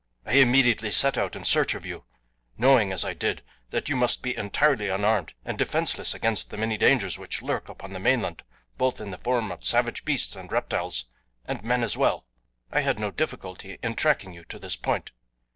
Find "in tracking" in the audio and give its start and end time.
13.83-14.33